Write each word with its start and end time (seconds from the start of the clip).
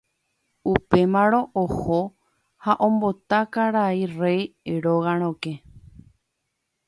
Upémarõ 0.69 1.41
oho 1.63 1.97
ha 2.67 2.77
ombota 2.87 3.41
karai 3.57 4.03
rey 4.15 4.41
róga 4.87 5.13
rokẽ. 5.21 5.55